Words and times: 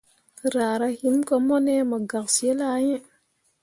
Raara 0.53 0.87
him 0.99 1.15
ko 1.27 1.35
mone 1.47 1.73
mu 1.89 1.97
gak 2.09 2.25
zilah 2.35 2.77
iŋ. 2.93 3.03